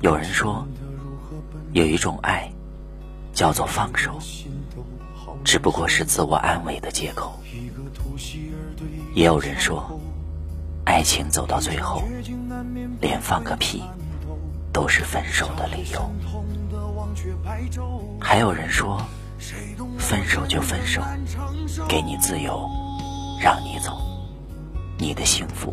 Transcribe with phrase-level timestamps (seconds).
[0.00, 0.66] 有人说，
[1.72, 2.50] 有一种爱，
[3.32, 4.18] 叫做放手，
[5.44, 7.38] 只不过是自我安慰的借口。
[9.14, 10.00] 也有人说，
[10.84, 12.02] 爱情走到最后，
[13.00, 13.82] 连放个屁
[14.72, 16.10] 都是分手的理由。
[18.20, 19.00] 还有人说，
[19.98, 21.00] 分手就分手，
[21.88, 22.68] 给你自由，
[23.40, 23.98] 让你走，
[24.98, 25.72] 你的幸福。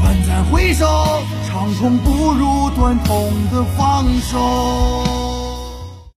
[0.00, 0.84] 短暂回首，
[1.46, 5.27] 长痛不如短痛的放手。